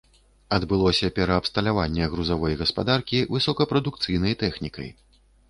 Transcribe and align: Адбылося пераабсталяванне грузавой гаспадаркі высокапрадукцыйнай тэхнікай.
Адбылося 0.55 1.09
пераабсталяванне 1.19 2.07
грузавой 2.13 2.57
гаспадаркі 2.63 3.21
высокапрадукцыйнай 3.37 4.33
тэхнікай. 4.47 4.93